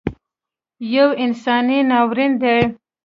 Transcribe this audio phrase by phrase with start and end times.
[0.93, 2.57] یو انساني ناورین دی